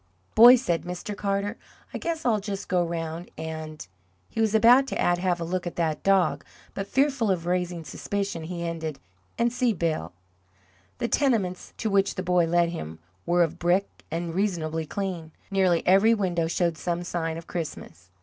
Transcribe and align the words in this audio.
"Boy," 0.33 0.55
said 0.55 0.81
Mr. 0.81 1.15
Carter, 1.15 1.57
"I 1.93 1.99
guess 1.99 2.25
I'll 2.25 2.39
just 2.39 2.67
go 2.67 2.83
round 2.83 3.29
and" 3.37 3.85
he 4.29 4.41
was 4.41 4.55
about 4.55 4.87
to 4.87 4.99
add, 4.99 5.19
"have 5.19 5.39
a 5.39 5.43
look 5.43 5.67
at 5.67 5.75
that 5.75 6.01
dog," 6.01 6.43
but 6.73 6.87
fearful 6.87 7.29
of 7.29 7.45
raising 7.45 7.83
suspicion, 7.83 8.45
he 8.45 8.63
ended 8.63 8.97
"and 9.37 9.53
see 9.53 9.73
Bill." 9.73 10.11
The 10.97 11.07
tenements 11.07 11.75
to 11.77 11.91
which 11.91 12.15
the 12.15 12.23
boy 12.23 12.45
led 12.47 12.69
him 12.69 12.97
were 13.27 13.43
of 13.43 13.59
brick, 13.59 13.85
and 14.09 14.33
reasonably 14.33 14.87
clean. 14.87 15.33
Nearly 15.51 15.85
every 15.85 16.15
window 16.15 16.47
showed 16.47 16.79
some 16.79 17.03
sign 17.03 17.37
of 17.37 17.45
Christmas. 17.45 18.09